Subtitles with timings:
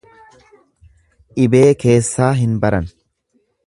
[1.35, 2.93] Dhibee keessaa hin baran.